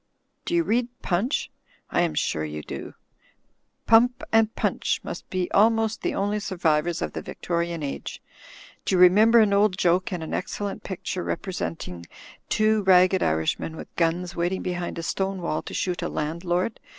Do 0.45 0.55
you 0.55 0.63
read 0.63 0.87
Punch? 1.03 1.51
I 1.91 2.01
am 2.01 2.15
sure 2.15 2.43
you 2.43 2.63
do. 2.63 2.95
Pump 3.85 4.23
and 4.31 4.55
Punch 4.55 4.99
must 5.03 5.29
be 5.29 5.47
almost 5.51 6.01
the 6.01 6.15
only 6.15 6.39
survivors 6.39 7.03
of 7.03 7.13
the 7.13 7.21
Victorian 7.21 7.83
Age. 7.83 8.19
Do 8.83 8.95
you 8.95 8.99
remember 8.99 9.41
an 9.41 9.53
old 9.53 9.77
joke 9.77 10.11
in 10.11 10.23
an 10.23 10.33
excellent 10.33 10.81
picture, 10.81 11.23
representing 11.23 12.07
two 12.49 12.81
ragged 12.81 13.21
Irishmen 13.21 13.75
with 13.75 13.95
guns, 13.95 14.35
waiting 14.35 14.63
behind 14.63 14.97
a 14.97 15.03
stone 15.03 15.39
wall 15.39 15.61
to 15.61 15.73
shoot 15.75 16.01
a 16.01 16.09
landlord? 16.09 16.79